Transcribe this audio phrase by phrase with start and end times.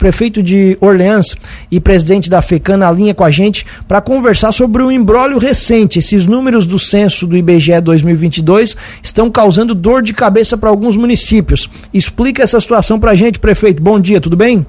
[0.00, 1.36] prefeito de Orleans
[1.72, 5.98] e presidente da FECAN na linha com a gente para conversar sobre o embrólio recente.
[5.98, 11.68] Esses números do censo do IBGE 2022 estão causando dor de cabeça para alguns municípios.
[11.92, 13.82] Explica essa situação para a gente, prefeito.
[13.82, 14.64] Bom dia, tudo bem?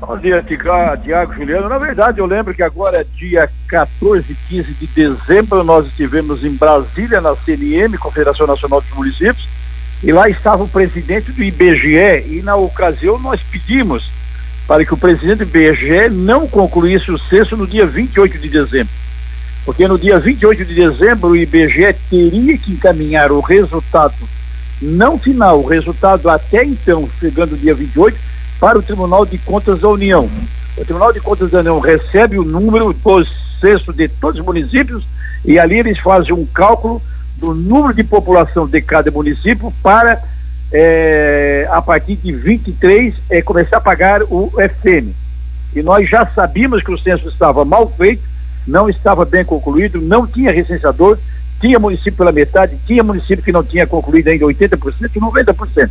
[0.00, 1.68] Bom dia, Tiago Juliano.
[1.68, 6.54] Na verdade, eu lembro que agora, dia 14 e 15 de dezembro, nós estivemos em
[6.54, 9.46] Brasília, na CNM, Confederação Nacional dos Municípios,
[10.02, 14.16] e lá estava o presidente do IBGE, e na ocasião nós pedimos
[14.68, 18.92] para que o presidente IBGE não concluísse o censo no dia 28 de dezembro.
[19.64, 24.14] Porque no dia 28 de dezembro o IBGE teria que encaminhar o resultado,
[24.80, 28.18] não final, o resultado até então, chegando o dia 28,
[28.60, 30.28] para o Tribunal de Contas da União.
[30.76, 33.26] O Tribunal de Contas da União recebe o número do
[33.58, 35.02] censo de todos os municípios
[35.46, 37.02] e ali eles fazem um cálculo
[37.36, 40.22] do número de população de cada município para
[40.72, 45.12] é, a partir de 23, é, começar a pagar o FM.
[45.74, 48.22] E nós já sabíamos que o censo estava mal feito,
[48.66, 51.18] não estava bem concluído, não tinha recenseador,
[51.60, 55.90] tinha município pela metade, tinha município que não tinha concluído ainda 80% e 90%.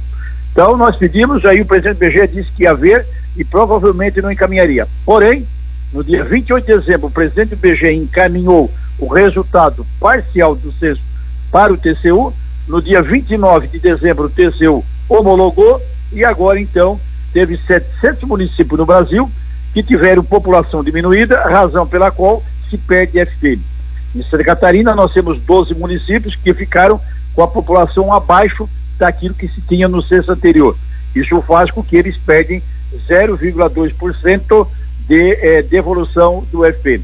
[0.52, 4.88] Então nós pedimos, aí o presidente BG disse que ia haver e provavelmente não encaminharia.
[5.06, 5.46] Porém,
[5.94, 11.02] no dia 28 de dezembro, o presidente do BG encaminhou o resultado parcial do censo
[11.52, 12.34] para o TCU
[12.68, 17.00] no dia 29 de dezembro, o TCU homologou e agora, então,
[17.32, 19.30] teve 700 municípios no Brasil
[19.74, 23.62] que tiveram população diminuída, razão pela qual se perde FPM.
[24.16, 27.00] Em Santa Catarina, nós temos 12 municípios que ficaram
[27.34, 30.76] com a população abaixo daquilo que se tinha no censo anterior.
[31.16, 32.62] Isso faz com que eles perdem
[33.08, 34.68] 0,2%
[35.08, 37.04] de eh, devolução do FPM.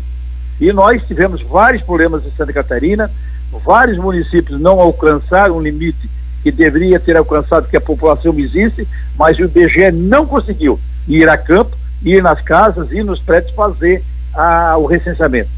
[0.60, 3.12] E nós tivemos vários problemas em Santa Catarina,
[3.60, 6.10] vários municípios não alcançaram o limite
[6.42, 8.88] que deveria ter alcançado, que a população existe,
[9.18, 14.04] mas o IBGE não conseguiu ir a campo, ir nas casas, ir nos prédios fazer
[14.34, 15.50] a, o recenseamento.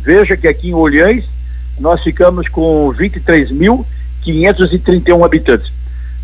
[0.00, 1.24] Veja que aqui em Olhães
[1.78, 5.72] nós ficamos com 23.531 habitantes.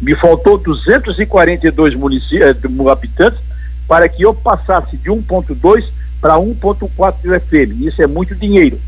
[0.00, 1.94] Me faltou 242
[2.32, 2.54] eh,
[2.90, 3.40] habitantes
[3.88, 5.84] para que eu passasse de 1.2
[6.20, 7.82] para 1.4 de FM.
[7.86, 8.78] Isso é muito dinheiro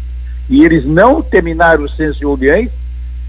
[0.48, 2.70] e eles não terminaram o censo de Orleans,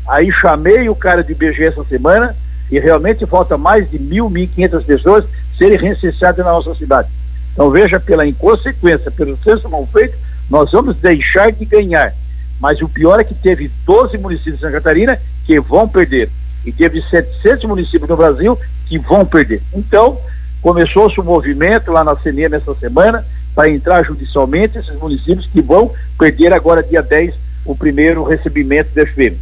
[0.08, 2.36] aí chamei o cara de IBGE essa semana
[2.72, 5.26] e realmente falta mais de mil, mil quinhentas pessoas
[5.58, 7.10] serem recenseadas na nossa cidade.
[7.54, 10.18] Então veja, pela inconsequência, pelo censo mal feito,
[10.50, 12.14] nós vamos deixar de ganhar.
[12.60, 16.30] Mas o pior é que teve 12 municípios de Santa Catarina que vão perder.
[16.66, 19.62] E teve 700 municípios no Brasil que vão perder.
[19.74, 20.20] Então,
[20.62, 23.26] começou-se o um movimento lá na CNM essa semana,
[23.58, 27.34] para entrar judicialmente esses municípios que vão perder agora, dia 10,
[27.66, 29.34] o primeiro recebimento do FM.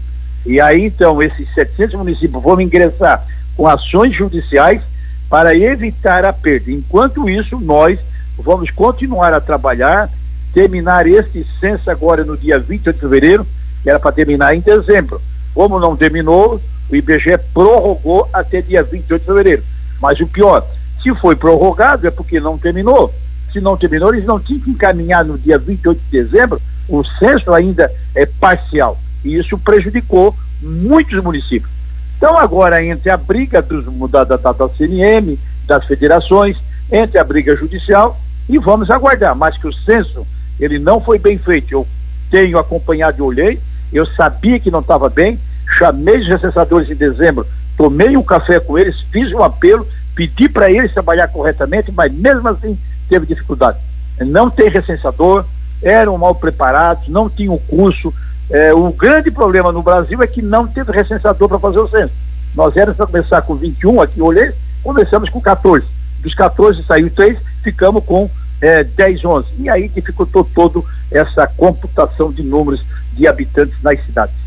[0.46, 3.28] E aí, então, esses 700 municípios vão ingressar
[3.58, 4.82] com ações judiciais
[5.30, 6.72] para evitar a perda.
[6.72, 8.00] Enquanto isso, nós
[8.38, 10.10] vamos continuar a trabalhar,
[10.54, 13.46] terminar este censo agora no dia 28 de fevereiro,
[13.84, 15.22] que era para terminar em dezembro.
[15.54, 19.64] Como não terminou, o IBGE prorrogou até dia 28 de fevereiro.
[20.02, 20.66] Mas o pior,
[21.04, 23.14] se foi prorrogado é porque não terminou
[23.56, 27.54] se não terminou, eles não tinham que encaminhar no dia 28 de dezembro, o censo
[27.54, 29.00] ainda é parcial.
[29.24, 31.72] E isso prejudicou muitos municípios.
[32.18, 36.58] Então, agora, entre a briga dos, da, da, da CNM, das federações,
[36.92, 39.34] entre a briga judicial, e vamos aguardar.
[39.36, 40.28] Mas que o censo,
[40.60, 41.72] ele não foi bem feito.
[41.72, 41.88] Eu
[42.30, 43.60] tenho acompanhado e olhei,
[43.94, 45.40] eu sabia que não estava bem,
[45.78, 50.70] chamei os recensadores em dezembro, tomei um café com eles, fiz um apelo, pedi para
[50.70, 52.78] eles trabalhar corretamente, mas mesmo assim
[53.08, 53.78] teve dificuldade.
[54.20, 55.46] Não tem recensador,
[55.82, 58.14] eram mal preparados, não tinham curso.
[58.50, 62.14] É, o grande problema no Brasil é que não teve recensador para fazer o censo.
[62.54, 65.86] Nós éramos para começar com 21, aqui olhei, começamos com 14.
[66.20, 68.30] Dos 14 saiu 3, ficamos com
[68.62, 69.48] é, 10, 11.
[69.60, 72.84] E aí dificultou todo essa computação de números
[73.14, 74.45] de habitantes nas cidades.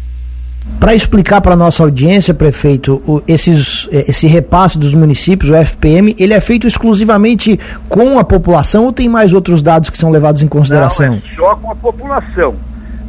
[0.81, 6.15] Para explicar para nossa audiência, prefeito, o, esses, eh, esse repasse dos municípios, o FPM,
[6.19, 7.59] ele é feito exclusivamente
[7.89, 11.06] com a população ou tem mais outros dados que são levados em consideração?
[11.06, 12.55] Não, é só com a população.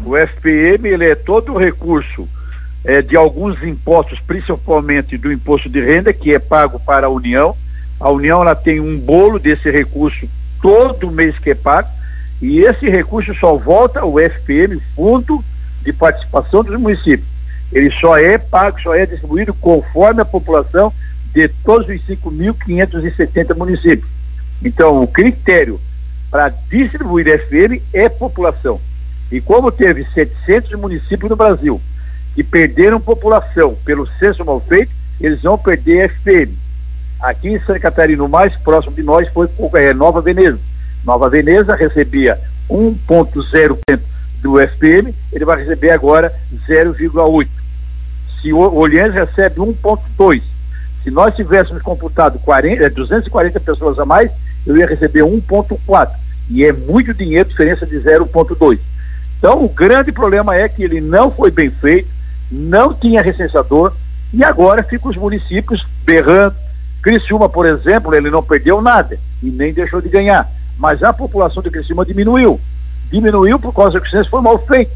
[0.04, 2.28] O FPM ele é todo o recurso
[2.84, 7.56] é, de alguns impostos, principalmente do imposto de renda, que é pago para a União.
[8.00, 10.28] A União ela tem um bolo desse recurso
[10.60, 11.90] todo mês que é pago,
[12.42, 15.44] e esse recurso só volta ao FPM, Fundo
[15.84, 17.39] de Participação dos Municípios
[17.72, 20.92] ele só é pago, só é distribuído conforme a população
[21.34, 24.10] de todos os 5.570 municípios.
[24.64, 25.80] Então, o critério
[26.32, 28.80] para distribuir FM é população.
[29.32, 31.80] E como teve 700 municípios no Brasil
[32.36, 36.54] que perderam população pelo censo mal feito, eles vão perder FM.
[37.20, 40.60] Aqui em Santa Catarina, o mais próximo de nós foi é, Nova Veneza.
[41.04, 42.40] Nova Veneza recebia
[42.70, 44.00] 1,0%
[44.42, 46.34] do FPM, ele vai receber agora
[46.68, 47.59] 0,8%.
[48.42, 50.42] Se o Olhães recebe 1,2%.
[51.04, 54.32] Se nós tivéssemos computado 40, 240 é, pessoas a mais,
[54.66, 56.10] eu ia receber 1,4%.
[56.50, 58.80] E é muito dinheiro, diferença de 0,2%.
[59.38, 62.10] Então, o grande problema é que ele não foi bem feito,
[62.52, 63.94] não tinha recenseador,
[64.34, 66.56] e agora ficam os municípios berrando.
[67.02, 70.50] Criciúma, por exemplo, ele não perdeu nada e nem deixou de ganhar.
[70.78, 72.60] Mas a população de Criciúma diminuiu.
[73.10, 74.92] Diminuiu por causa que o censo foi mal feito.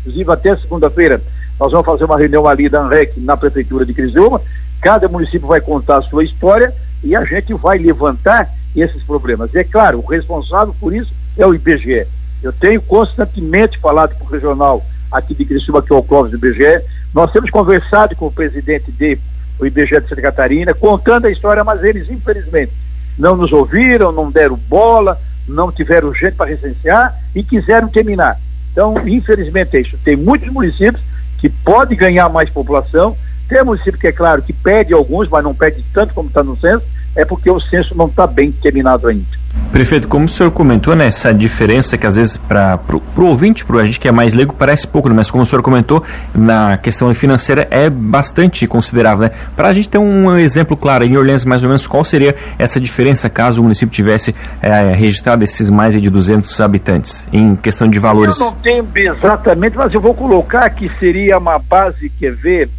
[0.00, 1.20] Inclusive, até segunda-feira,
[1.58, 4.40] nós vamos fazer uma reunião ali da ANREC na prefeitura de Criciúma.
[4.80, 6.72] Cada município vai contar a sua história
[7.02, 9.52] e a gente vai levantar esses problemas.
[9.52, 12.06] E é claro, o responsável por isso é o IBGE.
[12.42, 16.36] Eu tenho constantemente falado com o regional aqui de Criciúma, que é o Clóvis do
[16.36, 16.84] IBGE.
[17.12, 21.82] Nós temos conversado com o presidente do IBGE de Santa Catarina, contando a história, mas
[21.82, 22.72] eles, infelizmente,
[23.18, 28.38] não nos ouviram, não deram bola, não tiveram jeito para recensear e quiseram terminar.
[28.70, 29.98] Então, infelizmente é isso.
[30.04, 31.02] Tem muitos municípios
[31.38, 33.16] que podem ganhar mais população,
[33.48, 36.58] tem município que é claro que pede alguns, mas não pede tanto como está no
[36.58, 36.84] censo,
[37.16, 39.26] é porque o censo não está bem terminado ainda.
[39.72, 42.80] Prefeito, como o senhor comentou, né, essa diferença que às vezes para
[43.16, 45.46] o ouvinte, para a gente que é mais leigo, parece pouco, né, mas como o
[45.46, 46.02] senhor comentou,
[46.34, 49.28] na questão financeira é bastante considerável.
[49.28, 49.30] Né?
[49.54, 52.80] Para a gente ter um exemplo claro, em Orleans, mais ou menos, qual seria essa
[52.80, 57.98] diferença caso o município tivesse é, registrado esses mais de 200 habitantes, em questão de
[57.98, 58.40] valores?
[58.40, 62.70] Eu não tenho exatamente, mas eu vou colocar que seria uma base, quer ver,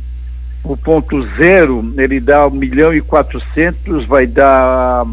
[0.64, 5.06] o ponto zero, ele dá um milhão e quatrocentos, vai dar,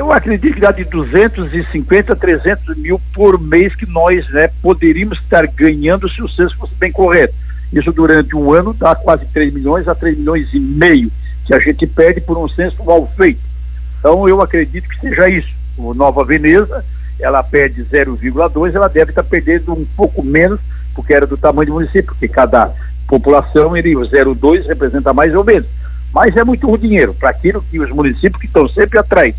[0.00, 5.18] eu acredito que dá de 250 a 300 mil por mês que nós né, poderíamos
[5.18, 7.34] estar ganhando se o censo fosse bem correto.
[7.70, 11.12] Isso durante um ano dá quase 3 milhões a 3 milhões e meio
[11.44, 13.42] que a gente perde por um censo mal feito.
[13.98, 15.50] Então eu acredito que seja isso.
[15.76, 16.82] O Nova Veneza,
[17.20, 20.60] ela perde 0,2, ela deve estar perdendo um pouco menos,
[20.94, 22.72] porque era do tamanho do município, porque cada
[23.06, 25.68] população, ele, o 02 representa mais ou menos.
[26.10, 29.34] Mas é muito dinheiro para aquilo que os municípios que estão sempre atrás.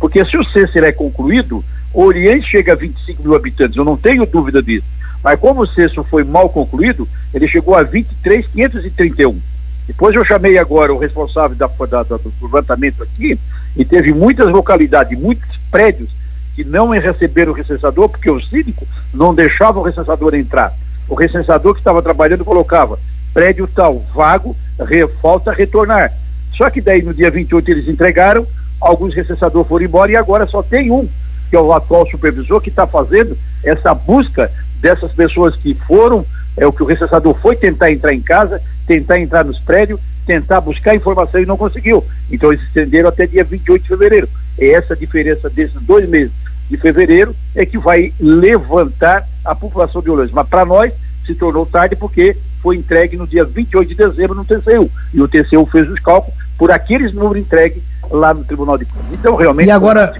[0.00, 1.64] Porque se o censo é concluído,
[1.94, 4.86] o Oriente chega a 25 mil habitantes, eu não tenho dúvida disso.
[5.22, 9.38] Mas como o censo foi mal concluído, ele chegou a 23,531.
[9.86, 13.38] Depois eu chamei agora o responsável da, da, do levantamento aqui,
[13.76, 16.10] e teve muitas localidades, muitos prédios
[16.56, 20.74] que não receberam o recensador, porque o síndico não deixava o recensador entrar
[21.10, 22.98] o recensador que estava trabalhando colocava
[23.34, 26.12] prédio tal, vago, re, falta retornar.
[26.56, 28.46] Só que daí no dia 28 eles entregaram,
[28.80, 31.08] alguns recensadores foram embora e agora só tem um,
[31.48, 34.50] que é o atual supervisor, que está fazendo essa busca
[34.80, 36.24] dessas pessoas que foram,
[36.56, 40.60] é o que o recensador foi tentar entrar em casa, tentar entrar nos prédios, tentar
[40.60, 42.04] buscar informação e não conseguiu.
[42.30, 44.28] Então eles estenderam até dia 28 de fevereiro.
[44.58, 46.32] É essa diferença desses dois meses
[46.68, 50.30] de fevereiro é que vai levantar a população de Olhões.
[50.30, 50.92] Mas para nós
[51.26, 54.90] se tornou tarde porque foi entregue no dia 28 de dezembro no TCU.
[55.12, 59.06] E o TCU fez os cálculos por aqueles números entregues lá no Tribunal de Contas.
[59.12, 60.12] Então, realmente, e agora,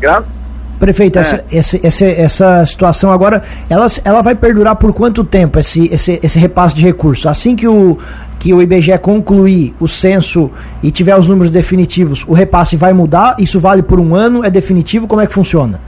[0.81, 1.21] Prefeito, é.
[1.21, 6.19] essa, essa, essa, essa, situação agora, ela, ela vai perdurar por quanto tempo, esse, esse,
[6.23, 7.27] esse repasse de recursos?
[7.27, 7.99] Assim que o,
[8.39, 10.51] que o IBGE concluir o censo
[10.83, 13.37] e tiver os números definitivos, o repasse vai mudar?
[13.39, 14.43] Isso vale por um ano?
[14.43, 15.07] É definitivo?
[15.07, 15.79] Como é que funciona?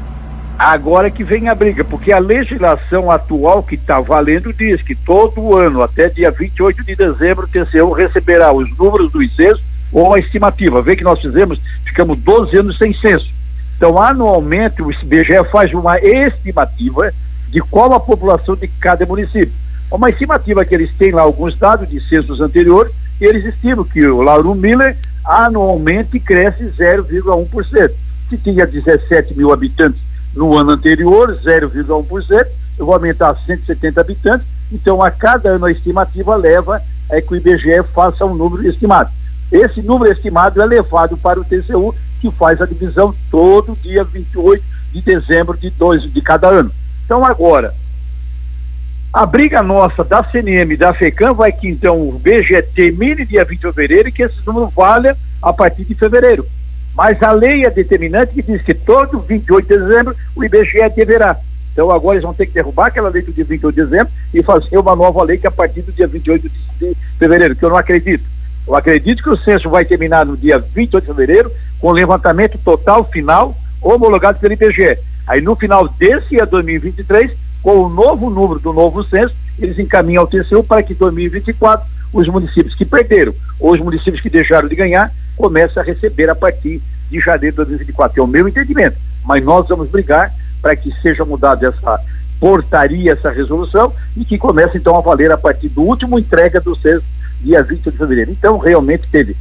[0.58, 5.56] Agora que vem a briga, porque a legislação atual que está valendo diz que todo
[5.56, 10.18] ano, até dia 28 de dezembro, o TCU receberá os números do censo ou a
[10.18, 10.80] estimativa.
[10.82, 13.30] Vê que nós fizemos, ficamos 12 anos sem censo.
[13.76, 17.12] Então, anualmente, o IBGE faz uma estimativa
[17.49, 19.52] de qual a população de cada município.
[19.90, 24.04] Uma estimativa que eles têm lá alguns dados de censos anteriores, e eles estimam que
[24.06, 27.90] o Lauro Miller anualmente cresce 0,1%.
[28.30, 30.00] Se tinha 17 mil habitantes
[30.34, 32.46] no ano anterior, 0,1%,
[32.78, 37.34] eu vou aumentar a 170 habitantes, então a cada ano a estimativa leva é que
[37.34, 39.11] o IBGE faça um número estimado.
[39.52, 44.64] Esse número estimado é levado para o TCU, que faz a divisão todo dia 28
[44.92, 46.73] de dezembro de, dois, de cada ano.
[47.04, 47.75] Então agora,
[49.12, 53.44] a briga nossa da CNM e da FECAM vai que então o BGE termine dia
[53.44, 56.47] 20 de fevereiro e que esse número valha a partir de fevereiro.
[56.94, 61.37] Mas a lei é determinante que diz que todo 28 de dezembro o IBGE deverá.
[61.73, 64.42] Então agora eles vão ter que derrubar aquela lei do dia 28 de dezembro e
[64.42, 67.71] fazer uma nova lei que é a partir do dia 28 de fevereiro, que eu
[67.71, 68.31] não acredito.
[68.66, 73.04] Eu acredito que o censo vai terminar no dia 28 de fevereiro, com levantamento total
[73.04, 74.99] final homologado pelo IBGE.
[75.26, 80.23] Aí no final desse ano 2023, com o novo número do novo censo, eles encaminham
[80.23, 84.76] ao TCU para que 2024 os municípios que perderam ou os municípios que deixaram de
[84.76, 88.21] ganhar comece a receber a partir de janeiro de 2024.
[88.21, 88.97] É o meu entendimento.
[89.25, 92.00] Mas nós vamos brigar para que seja mudada essa
[92.38, 96.75] portaria, essa resolução, e que comece então a valer a partir do último entrega do
[96.76, 97.02] CES,
[97.42, 98.30] dia 20 de fevereiro.
[98.30, 99.37] Então, realmente teve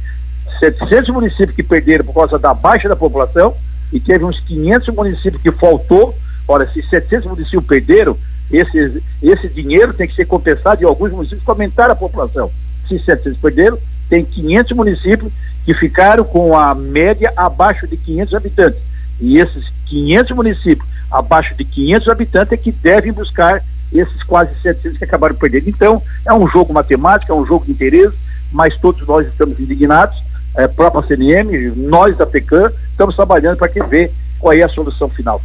[0.58, 3.54] 700 municípios que perderam por causa da baixa da população,
[3.92, 6.16] e teve uns 500 municípios que faltou.
[6.48, 8.16] Ora, se 700 municípios perderam,
[8.50, 12.50] esse, esse dinheiro tem que ser compensado e alguns municípios aumentaram a população.
[12.88, 13.78] Se 700 perderam,
[14.08, 15.32] tem 500 municípios
[15.64, 18.80] que ficaram com a média abaixo de 500 habitantes.
[19.20, 24.98] E esses 500 municípios abaixo de 500 habitantes é que devem buscar esses quase 700
[24.98, 25.68] que acabaram perdendo.
[25.68, 28.16] Então, é um jogo matemático, é um jogo de interesse,
[28.50, 30.16] mas todos nós estamos indignados,
[30.56, 35.08] é, própria CNM, nós da PECAM, estamos trabalhando para que ver qual é a solução
[35.08, 35.40] final.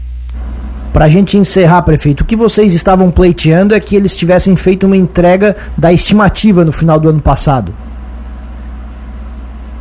[0.92, 4.86] Para a gente encerrar, prefeito, o que vocês estavam pleiteando é que eles tivessem feito
[4.86, 7.74] uma entrega da estimativa no final do ano passado.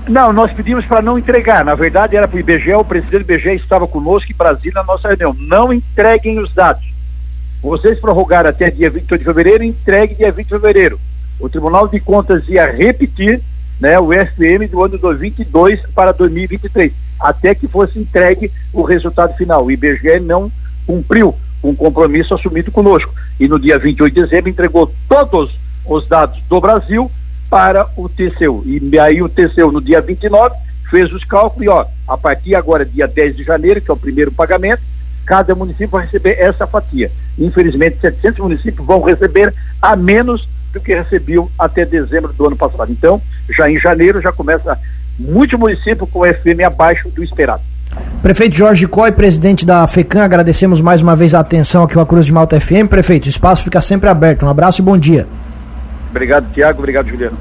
[0.08, 1.64] Não, nós pedimos para não entregar.
[1.64, 4.84] Na verdade, era para o IBGE, o presidente do IBGE estava conosco em Brasília na
[4.84, 5.34] nossa reunião.
[5.38, 6.84] Não entreguem os dados.
[7.66, 11.00] Vocês prorrogaram até dia 28 de fevereiro, entregue dia 20 de fevereiro.
[11.40, 13.42] O Tribunal de Contas ia repetir
[13.80, 19.64] né, o FM do ano 2022 para 2023, até que fosse entregue o resultado final.
[19.64, 20.48] O IBGE não
[20.86, 23.12] cumpriu um compromisso assumido conosco.
[23.40, 25.50] E no dia 28 de dezembro entregou todos
[25.84, 27.10] os dados do Brasil
[27.50, 28.62] para o TCU.
[28.64, 30.54] E aí o TCU, no dia 29,
[30.88, 33.96] fez os cálculos e, ó, a partir agora, dia 10 de janeiro, que é o
[33.96, 34.82] primeiro pagamento,
[35.26, 37.10] cada município vai receber essa fatia.
[37.38, 39.52] Infelizmente, 700 municípios vão receber
[39.82, 42.92] a menos do que recebiam até dezembro do ano passado.
[42.92, 43.20] Então,
[43.56, 44.78] já em janeiro, já começa
[45.18, 47.62] muitos municípios com o FM abaixo do esperado.
[48.22, 52.26] Prefeito Jorge Coy, presidente da FECAM, agradecemos mais uma vez a atenção aqui ao Cruz
[52.26, 52.88] de Malta FM.
[52.88, 54.44] Prefeito, o espaço fica sempre aberto.
[54.44, 55.26] Um abraço e bom dia.
[56.10, 56.78] Obrigado, Tiago.
[56.78, 57.36] Obrigado, Juliano.